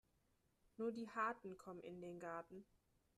[0.77, 2.65] Nur die Harten kommen in den Garten.